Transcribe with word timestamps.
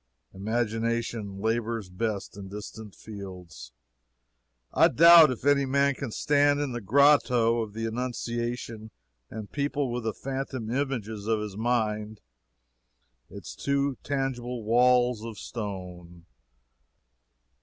Imagination 0.33 1.37
labors 1.39 1.87
best 1.91 2.35
in 2.35 2.47
distant 2.49 2.95
fields. 2.95 3.71
I 4.73 4.87
doubt 4.87 5.29
if 5.29 5.45
any 5.45 5.67
man 5.67 5.93
can 5.93 6.09
stand 6.09 6.59
in 6.59 6.71
the 6.71 6.81
Grotto 6.81 7.61
of 7.61 7.73
the 7.73 7.85
Annunciation 7.85 8.89
and 9.29 9.51
people 9.51 9.91
with 9.91 10.03
the 10.03 10.13
phantom 10.15 10.71
images 10.71 11.27
of 11.27 11.39
his 11.39 11.55
mind 11.55 12.19
its 13.29 13.53
too 13.55 13.95
tangible 14.01 14.63
walls 14.63 15.23
of 15.23 15.37
stone. 15.37 16.25